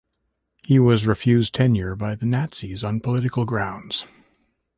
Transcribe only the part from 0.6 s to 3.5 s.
He was refused tenure by the Nazis on political